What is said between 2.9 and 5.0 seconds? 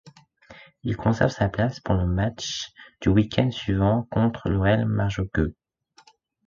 du week-end suivant, contre le Real